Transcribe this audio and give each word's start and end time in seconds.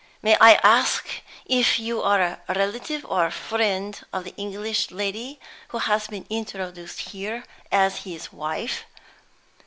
"May 0.23 0.35
I 0.37 0.53
ask 0.63 1.07
if 1.45 1.77
you 1.77 2.01
are 2.01 2.19
a 2.19 2.39
relative 2.55 3.05
or 3.05 3.29
friend 3.29 4.01
of 4.11 4.23
the 4.23 4.33
English 4.35 4.89
lady 4.89 5.39
who 5.67 5.77
has 5.77 6.07
been 6.07 6.25
introduced 6.27 7.09
here 7.11 7.43
as 7.71 7.97
his 7.97 8.33
wife?" 8.33 8.85